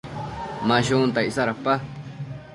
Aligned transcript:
Ma 0.67 0.77
shunta 0.87 1.19
icsa 1.29 1.43
dapa? 1.49 1.73